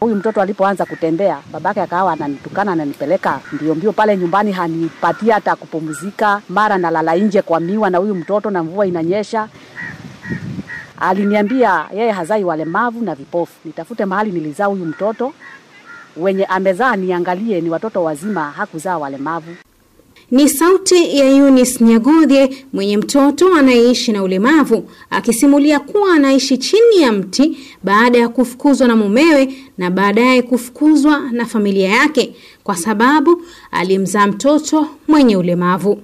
[0.00, 6.40] Huyu mtoto alipoanza kutembea, babake akawa ananitukana, ananipeleka mbio mbio pale nyumbani, hanipatia hata kupumzika.
[6.48, 9.48] Mara nalala nje kwa miwa na huyu mtoto, na mvua inanyesha.
[11.00, 15.32] Aliniambia yeye hazai walemavu na vipofu, nitafute mahali nilizaa huyu mtoto,
[16.16, 19.56] wenye amezaa niangalie ni watoto wazima, hakuzaa walemavu.
[20.30, 27.12] Ni sauti ya Eunice Nyagodhe mwenye mtoto anayeishi na ulemavu akisimulia kuwa anaishi chini ya
[27.12, 34.26] mti baada ya kufukuzwa na mumewe na baadaye kufukuzwa na familia yake kwa sababu alimzaa
[34.26, 36.02] mtoto mwenye ulemavu.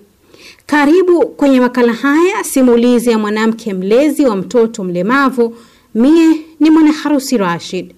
[0.66, 5.56] Karibu kwenye makala haya simulizi ya mwanamke mlezi wa mtoto mlemavu.
[5.94, 7.94] Mie ni mwana harusi Rashid.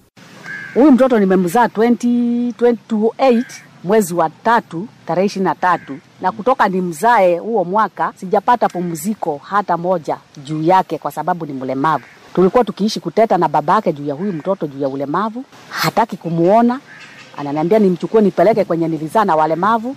[0.73, 3.43] Huyu mtoto nimemzaa 2028
[3.83, 9.77] mwezi wa tatu tarehe ishirini na tatu na kutoka nimzae huo mwaka sijapata pumziko hata
[9.77, 12.03] moja juu yake, kwa sababu ni mlemavu.
[12.35, 15.43] Tulikuwa tukiishi kuteta na babake juu ya huyu mtoto, juu ya ulemavu.
[15.69, 16.79] Hataki kumuona,
[17.37, 19.95] ananiambia nimchukue nipeleke kwenye nilizaa na walemavu.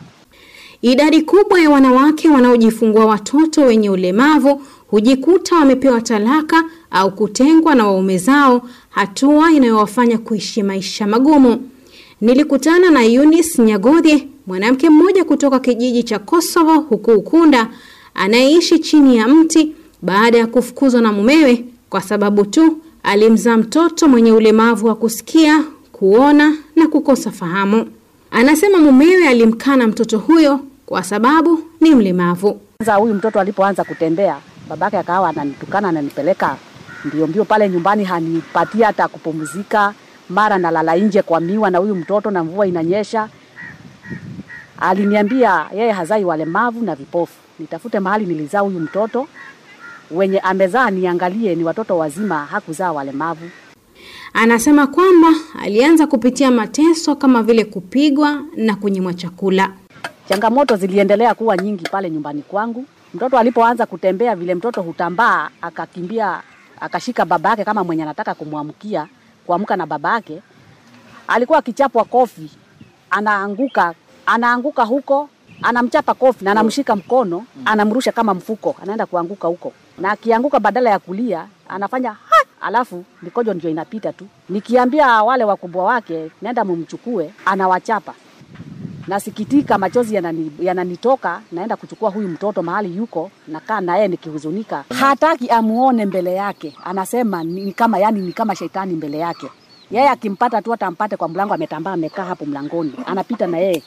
[0.82, 8.18] Idadi kubwa ya wanawake wanaojifungua watoto wenye ulemavu hujikuta wamepewa talaka au kutengwa na waume
[8.18, 11.70] zao, hatua inayowafanya kuishi maisha magumu.
[12.20, 17.68] Nilikutana na Eunice Nyagodhi, mwanamke mmoja kutoka kijiji cha Kosovo huku Ukunda,
[18.14, 19.72] anayeishi chini ya mti
[20.02, 26.56] baada ya kufukuzwa na mumewe kwa sababu tu alimzaa mtoto mwenye ulemavu wa kusikia, kuona
[26.76, 27.86] na kukosa fahamu.
[28.30, 32.60] Anasema mumewe alimkana mtoto huyo kwa sababu ni mlemavu.
[32.76, 34.36] Kwanza huyu mtoto alipoanza kutembea,
[34.68, 36.56] babake akawa ananitukana, ananipeleka
[37.04, 39.94] mbio mbio pale nyumbani, hanipatia hata kupumzika.
[40.28, 43.28] Mara nalala nje kwa miwa na huyu mtoto, na mvua inanyesha.
[44.80, 49.26] Aliniambia yeye hazai walemavu na vipofu, nitafute mahali nilizaa huyu mtoto,
[50.10, 53.50] wenye amezaa niangalie ni watoto wazima, hakuzaa walemavu.
[54.32, 55.28] Anasema kwamba
[55.62, 59.72] alianza kupitia mateso kama vile kupigwa na kunyimwa chakula.
[60.28, 62.84] Changamoto ziliendelea kuwa nyingi pale nyumbani kwangu.
[63.14, 66.42] Mtoto alipoanza kutembea, vile mtoto hutambaa, akakimbia
[66.80, 69.06] akashika babake kama mwenye anataka kumwamkia
[69.46, 70.42] kuamka na babake,
[71.28, 72.50] alikuwa akichapwa kofi,
[73.10, 73.94] anaanguka
[74.26, 75.28] anaanguka huko,
[75.62, 80.98] anamchapa kofi na anamshika mkono, anamrusha kama mfuko, anaenda kuanguka huko, na akianguka badala ya
[80.98, 82.36] kulia anafanya ha!
[82.60, 84.26] alafu mikojo ndio inapita tu.
[84.48, 88.14] Nikiambia wale wakubwa wake nenda mumchukue, anawachapa.
[89.08, 91.40] Nasikitika, machozi yanani, yananitoka.
[91.52, 94.84] Naenda kuchukua huyu mtoto mahali yuko, nakaa na yeye nikihuzunika.
[95.00, 99.46] Hataki amuone mbele yake, anasema ni kama yani ni kama shetani mbele yake.
[99.90, 103.82] Yeye akimpata tu atampate kwa mlango, ametambaa amekaa hapo mlangoni, anapita na yeye.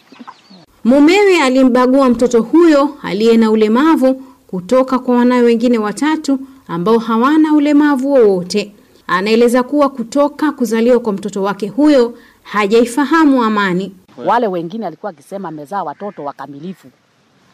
[0.83, 4.13] Mumewe alimbagua mtoto huyo aliye na ulemavu
[4.47, 8.73] kutoka kwa wanawe wengine watatu ambao hawana ulemavu wowote.
[9.07, 12.13] Anaeleza kuwa kutoka kuzaliwa kwa mtoto wake huyo
[12.43, 13.95] hajaifahamu amani.
[14.25, 16.87] Wale wengine alikuwa akisema amezaa watoto wakamilifu,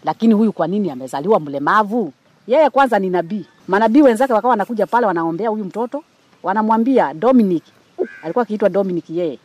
[0.03, 2.14] lakini huyu kwa nini amezaliwa mlemavu?
[2.48, 3.46] Yeye kwanza ni nabii.
[3.68, 6.03] Manabii wenzake wakawa wanakuja pale, wanaombea huyu mtoto,
[6.44, 7.64] wanamwambia Dominic,
[8.24, 9.40] alikuwa akiitwa Dominic yeye.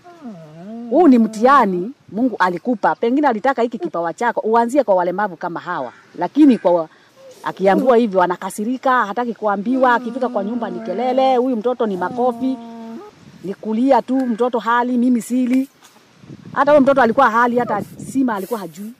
[0.90, 5.92] Huu ni mtihani Mungu alikupa, pengine alitaka hiki kipawa chako uanzie kwa walemavu kama hawa,
[6.18, 6.88] lakini kwa
[7.44, 9.94] akiambiwa hivyo anakasirika, hataki kuambiwa.
[9.94, 12.56] Akifika kwa nyumba ni kelele, huyu mtoto ni makofi,
[13.44, 15.68] ni kulia tu, mtoto hali, mimi sili.
[16.52, 18.92] Hata huyo mtoto alikuwa hali, hata sima alikuwa hajui,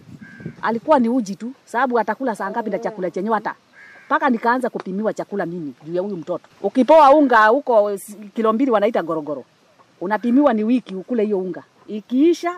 [0.62, 3.54] alikuwa ni uji tu, sababu atakula saa ngapi na chakula chenyewe hata
[4.06, 6.44] mpaka nikaanza kupimiwa chakula mimi juu ya huyu mtoto.
[6.62, 7.98] Ukipoa unga huko
[8.34, 9.44] kilo mbili wanaita gorogoro,
[10.00, 11.62] unapimiwa ni wiki ukule hiyo unga.
[11.86, 12.52] Ikiisha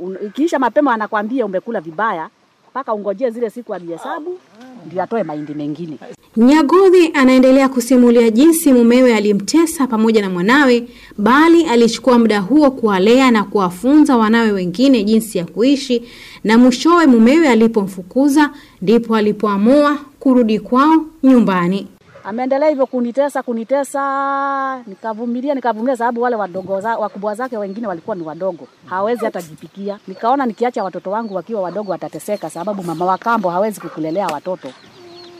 [0.00, 2.28] un, ikiisha mapema anakwambia umekula vibaya,
[2.70, 4.38] mpaka ungojee zile siku alihesabu
[4.86, 5.98] ndio atoe mahindi mengine.
[6.36, 13.44] Nyagodhi anaendelea kusimulia jinsi mumewe alimtesa pamoja na mwanawe, bali alichukua muda huo kuwalea na
[13.44, 16.02] kuwafunza wanawe wengine jinsi ya kuishi,
[16.44, 18.50] na mwishowe mumewe alipomfukuza
[18.82, 21.86] ndipo alipoamua kurudi kwao nyumbani.
[22.28, 28.22] Ameendelea hivyo kunitesa kunitesa, nikavumilia nikavumilia, sababu wale wadogo za, wakubwa zake wengine walikuwa ni
[28.22, 29.98] wadogo, hawezi hata jipikia.
[30.08, 34.68] Nikaona nikiacha watoto wangu wakiwa wadogo watateseka, sababu mama wa kambo hawezi kukulelea watoto.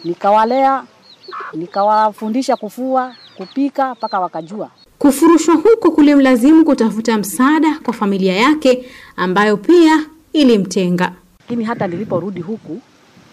[0.05, 0.85] Nikawalea,
[1.55, 4.71] nikawafundisha kufua, kupika, mpaka wakajua.
[4.99, 11.13] Kufurushwa huko kulimlazimu kutafuta msaada kwa familia yake ambayo pia ilimtenga.
[11.41, 12.81] Lakini hata niliporudi huku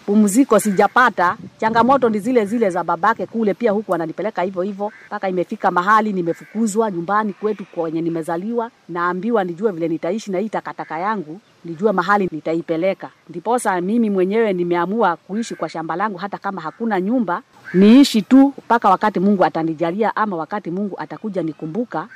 [0.06, 1.36] pumziko sijapata.
[1.60, 6.12] Changamoto ni zile zile za babake kule, pia huku wananipeleka hivyo hivyo, mpaka imefika mahali
[6.12, 12.28] nimefukuzwa nyumbani kwetu kwenye nimezaliwa, naambiwa nijue vile nitaishi na hii takataka yangu, nijue mahali
[12.32, 13.10] nitaipeleka.
[13.30, 17.42] Ndiposa mimi mwenyewe nimeamua kuishi kwa shamba langu, hata kama hakuna nyumba,
[17.74, 22.08] niishi tu mpaka wakati Mungu atanijalia, ama wakati Mungu atakuja nikumbuka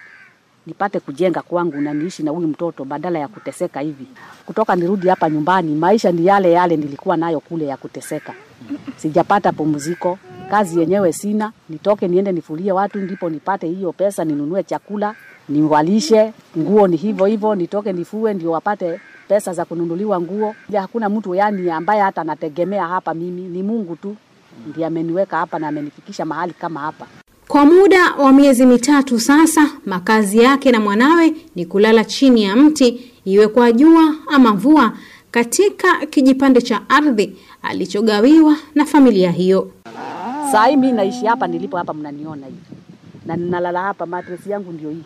[0.67, 4.07] nipate kujenga kwangu na niishi na huyu mtoto badala ya kuteseka hivi.
[4.47, 8.35] Kutoka nirudi hapa nyumbani, maisha ni yale yale nilikuwa nayo kule ya kuteseka.
[8.97, 10.19] Sijapata pumziko,
[10.51, 15.15] kazi yenyewe sina, nitoke niende nifulie watu ndipo nipate hiyo pesa ninunue chakula,
[15.49, 20.55] niwalishe, nguo ni hivyo hivyo, nitoke nifue ndio wapate pesa za kununuliwa nguo.
[20.71, 24.17] Ya hakuna mtu yani ambaye hata nategemea hapa mimi, ni Mungu tu
[24.67, 27.07] ndiye ameniweka hapa na amenifikisha mahali kama hapa.
[27.51, 33.11] Kwa muda wa miezi mitatu sasa, makazi yake na mwanawe ni kulala chini ya mti,
[33.25, 34.93] iwe kwa jua ama mvua,
[35.31, 39.71] katika kijipande cha ardhi alichogawiwa na familia hiyo.
[40.53, 42.59] Saa hii mimi naishi hapa nilipo hapa, mnaniona hivi
[43.27, 45.03] na ninalala hapa, matresi yangu ndio hii.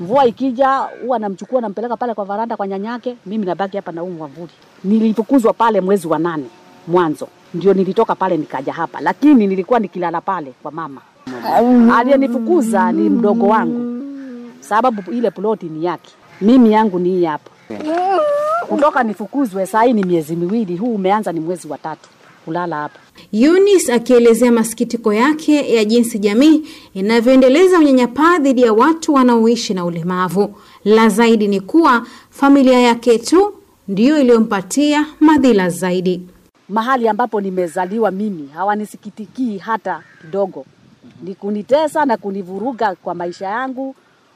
[0.00, 4.10] Mvua ikija huwa namchukua nampeleka pale kwa varanda kwa nyanyake, mimi nabaki hapa na huu
[4.10, 4.52] mwavuli.
[4.84, 6.44] Nilifukuzwa pale mwezi wa nane
[6.86, 11.00] mwanzo, ndio nilitoka pale nikaja hapa, lakini nilikuwa nikilala pale kwa mama.
[11.96, 14.02] Aliyenifukuza ni mdogo wangu,
[14.60, 16.10] sababu ile ploti ni yake,
[16.40, 17.50] mimi yangu ni hii hapa.
[18.68, 22.08] Kutoka nifukuzwe saa hii ni miezi miwili, huu umeanza ni mwezi wa tatu
[22.44, 22.98] kulala hapa.
[23.32, 26.62] Eunice akielezea masikitiko yake ya jinsi jamii
[26.94, 30.54] inavyoendeleza unyanyapaa dhidi ya watu wanaoishi na ulemavu.
[30.84, 33.54] La zaidi ni kuwa familia yake tu
[33.88, 36.22] ndiyo iliyompatia madhila zaidi.
[36.68, 40.64] Mahali ambapo nimezaliwa mimi hawanisikitikii hata kidogo,
[41.22, 43.94] ni kunitesa na kunivuruga kwa maisha yangu.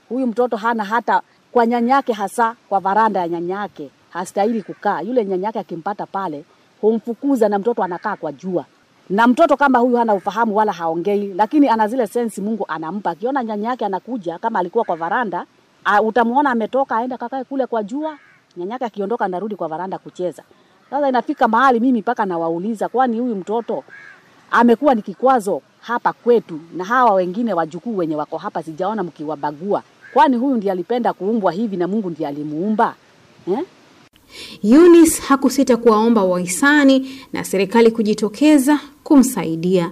[0.09, 1.23] Huyu mtoto hana hata
[1.53, 5.01] kwa nyanyake, hasa kwa varanda ya nyanyake hastahili kukaa.
[5.01, 6.45] Yule nyanyake akimpata pale
[6.81, 8.65] humfukuza, na mtoto anakaa kwa jua.
[9.11, 13.11] Na mtoto kama huyu hana ufahamu wala haongei, lakini ana zile sensi Mungu anampa.
[13.11, 15.47] Akiona nyanyake anakuja, kama alikuwa kwa varanda,
[16.03, 18.19] utamwona ametoka aenda kakae kule kwa jua.
[18.57, 20.43] Nyanyake akiondoka, anarudi kwa varanda kucheza.
[20.91, 23.85] Sasa inafika mahali mimi mpaka nawauliza, kwani huyu mtoto
[24.55, 29.83] amekuwa ni kikwazo hapa kwetu, na hawa wengine wajukuu wenye wako hapa sijaona mkiwabagua.
[30.12, 32.95] Kwani huyu ndiye alipenda kuumbwa hivi na Mungu ndiye alimuumba
[33.53, 33.59] eh?
[34.62, 39.91] Eunice hakusita kuwaomba wahisani na serikali kujitokeza kumsaidia.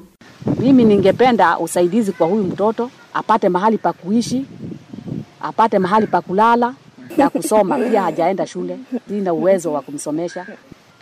[0.58, 4.44] Mimi ningependa usaidizi kwa huyu mtoto, apate mahali pa kuishi,
[5.40, 6.74] apate mahali pa kulala
[7.16, 7.78] na kusoma.
[7.78, 8.78] Pia hajaenda shule,
[9.08, 10.46] sina uwezo wa kumsomesha.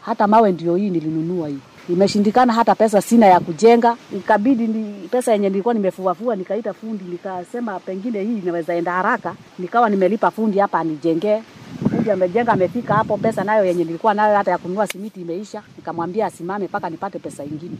[0.00, 2.52] Hata mawe ndio hii nilinunua hii, imeshindikana.
[2.52, 8.22] Hata pesa sina ya kujenga, ikabidi ni pesa yenye nilikuwa nimefuafua, nikaita fundi, nikasema pengine
[8.22, 11.42] hii inaweza enda haraka, nikawa nimelipa fundi hapa anijengee
[11.90, 13.16] fundi amejenga, amefika hapo.
[13.16, 17.44] Pesa nayo yenye nilikuwa nayo hata ya kununua simiti imeisha, nikamwambia asimame mpaka nipate pesa
[17.44, 17.76] ingine.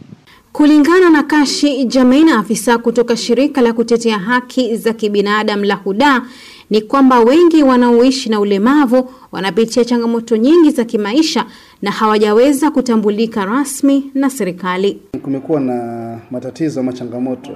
[0.53, 6.21] Kulingana na Kashi Jamaina, afisa kutoka shirika la kutetea haki za kibinadamu la Huda,
[6.69, 11.45] ni kwamba wengi wanaoishi na ulemavu wanapitia changamoto nyingi za kimaisha
[11.81, 15.01] na hawajaweza kutambulika rasmi na serikali.
[15.21, 17.51] Kumekuwa na matatizo ama changamoto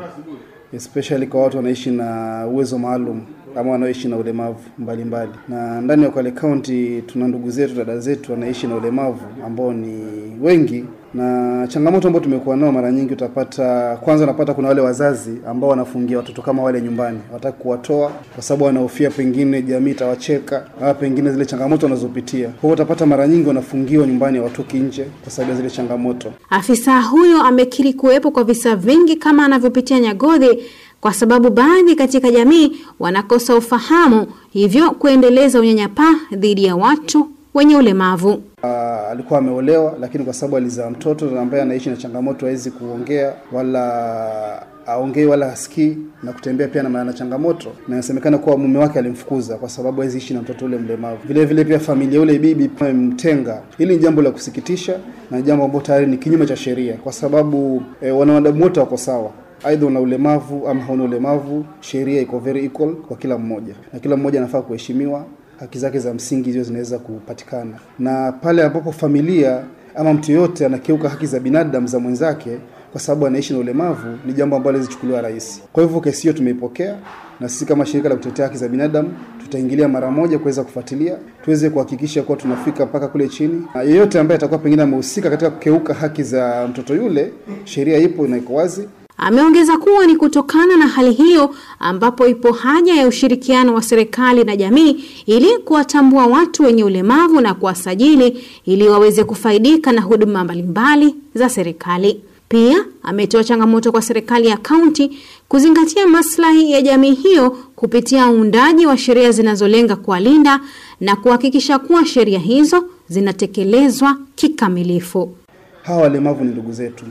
[0.73, 3.21] especially kwa watu wanaishi na uwezo maalum
[3.55, 5.61] ama wanaoishi na ulemavu mbalimbali mbali.
[5.65, 10.03] Na ndani ya Kwale County tuna ndugu zetu, dada zetu wanaishi na ulemavu ambao ni
[10.41, 15.69] wengi, na changamoto ambayo tumekuwa nao mara nyingi utapata, kwanza unapata kuna wale wazazi ambao
[15.69, 21.31] wanafungia watoto kama wale nyumbani, hawataki kuwatoa kwa sababu wanahofia pengine jamii itawacheka ama pengine
[21.31, 22.47] zile changamoto wanazopitia.
[22.49, 26.33] Kwa hiyo utapata mara nyingi wanafungiwa nyumbani, hawatoki nje kwa sababu ya zile changamoto.
[26.49, 30.59] Afisa huyo amekiri kuwepo kwa visa vingi kama anavyopitia Nyagodhi
[31.05, 38.29] kwa sababu baadhi katika jamii wanakosa ufahamu, hivyo kuendeleza unyanyapaa dhidi ya watu wenye ulemavu.
[38.63, 38.69] Uh,
[39.11, 45.25] alikuwa ameolewa lakini kwa sababu alizaa mtoto ambaye anaishi na changamoto, hawezi kuongea wala aongei
[45.25, 49.97] wala hasikii na kutembea pia na changamoto, na inasemekana kuwa mume wake alimfukuza kwa sababu
[50.01, 51.19] hawezi ishi na mtoto ule mlemavu.
[51.27, 53.61] Vile vile pia familia ule bibi amemtenga.
[53.77, 54.99] Hili ni jambo la kusikitisha
[55.31, 59.31] na jambo ambalo tayari ni kinyume cha sheria, kwa sababu eh, wanadamu wote wako sawa
[59.63, 64.17] Aidha una ulemavu ama hauna ulemavu, sheria iko very equal kwa kila mmoja, na kila
[64.17, 65.25] mmoja anafaa kuheshimiwa,
[65.59, 67.79] haki zake za msingi hizo zinaweza kupatikana.
[67.99, 69.63] Na pale ambapo familia
[69.95, 72.57] ama mtu yoyote anakiuka haki za binadamu za mwenzake
[72.91, 75.61] kwa sababu anaishi na ulemavu, ni jambo ambalo lizichukuliwa rahisi.
[75.73, 76.97] Kwa hivyo kesi hiyo tumeipokea,
[77.39, 81.69] na sisi kama shirika la kutetea haki za binadamu tutaingilia mara moja kuweza kufuatilia, tuweze
[81.69, 86.23] kuhakikisha kuwa tunafika mpaka kule chini, na yeyote ambaye atakuwa pengine amehusika katika kukeuka haki
[86.23, 87.31] za mtoto yule,
[87.63, 92.93] sheria ipo na iko wazi Ameongeza kuwa ni kutokana na hali hiyo ambapo ipo haja
[92.95, 99.23] ya ushirikiano wa serikali na jamii ili kuwatambua watu wenye ulemavu na kuwasajili ili waweze
[99.23, 102.21] kufaidika na huduma mbalimbali za serikali.
[102.49, 105.19] Pia ametoa changamoto kwa serikali ya kaunti
[105.49, 110.59] kuzingatia maslahi ya jamii hiyo kupitia uundaji wa sheria zinazolenga kuwalinda
[111.01, 115.35] na kuhakikisha kuwa sheria hizo zinatekelezwa kikamilifu.
[115.83, 117.05] Hawa walemavu ni ndugu zetu,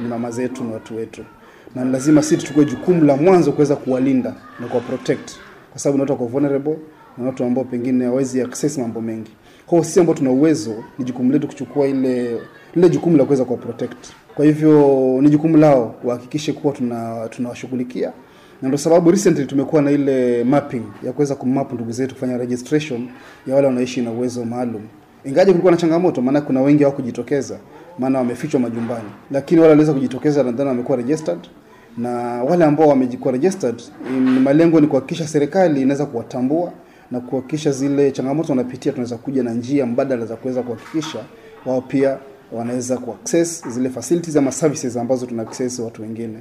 [0.00, 1.22] ni mama zetu, ni watu wetu,
[1.74, 5.30] na lazima sisi tuchukue jukumu la mwanzo kuweza kuwalinda na kuwa protect,
[5.70, 6.76] kwa sababu watu wako vulnerable
[7.18, 9.30] na watu ambao pengine hawezi access mambo mengi.
[9.66, 12.40] Kwa hiyo sisi ambao tuna uwezo, ni jukumu letu kuchukua ile
[12.74, 13.96] lile jukumu la kuweza kuwa protect.
[14.34, 14.78] Kwa hivyo
[15.22, 18.12] ni jukumu lao kuhakikisha kuwa tuna tunawashughulikia,
[18.62, 23.08] na ndio sababu recently tumekuwa na ile mapping ya kuweza kumap ndugu zetu kufanya registration
[23.46, 24.82] ya wale wanaishi na uwezo maalum.
[25.24, 27.58] Ingaje kulikuwa na changamoto, maana kuna wengi hawakujitokeza,
[27.98, 31.38] maana wamefichwa majumbani, lakini wale waliweza kujitokeza, nadhani wamekuwa registered.
[31.98, 32.10] Na
[32.44, 33.82] wale ambao wamekuwa registered,
[34.42, 36.72] malengo ni kuhakikisha serikali inaweza kuwatambua
[37.10, 41.18] na kuhakikisha zile changamoto wanapitia, tunaweza kuja na njia mbadala za kuweza kuhakikisha
[41.66, 42.18] wao pia
[42.52, 46.38] wanaweza kuaccess zile facilities ama services ambazo tuna access watu wengine.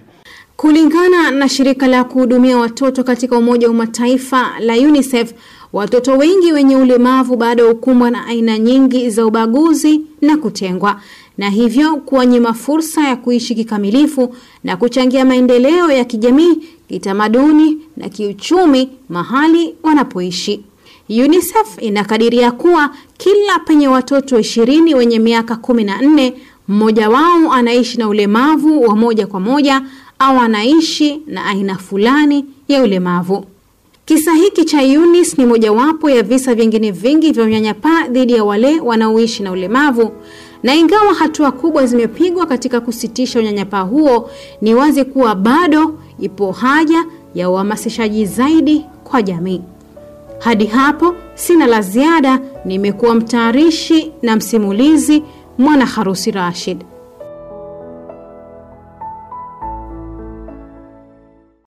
[0.57, 5.33] Kulingana na shirika la kuhudumia watoto katika Umoja wa Mataifa la UNICEF,
[5.73, 11.01] watoto wengi wenye ulemavu bado hukumbwa na aina nyingi za ubaguzi na kutengwa,
[11.37, 16.55] na hivyo kuwanyima fursa ya kuishi kikamilifu na kuchangia maendeleo ya kijamii,
[16.89, 20.63] kitamaduni na kiuchumi mahali wanapoishi.
[21.09, 26.33] UNICEF inakadiria kuwa kila penye watoto ishirini wenye miaka kumi na nne
[26.67, 29.81] mmoja wao anaishi na ulemavu wa moja kwa moja
[30.19, 33.45] au anaishi na aina fulani ya ulemavu.
[34.05, 38.79] Kisa hiki cha Eunice ni mojawapo ya visa vingine vingi vya unyanyapaa dhidi ya wale
[38.79, 40.11] wanaoishi na ulemavu,
[40.63, 44.29] na ingawa hatua kubwa zimepigwa katika kusitisha unyanyapaa huo,
[44.61, 49.61] ni wazi kuwa bado ipo haja ya uhamasishaji zaidi kwa jamii.
[50.39, 52.39] Hadi hapo sina la ziada.
[52.65, 55.23] Nimekuwa mtayarishi na msimulizi
[55.57, 56.77] Mwana Harusi Rashid.